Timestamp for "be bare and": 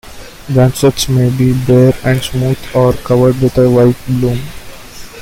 1.37-2.19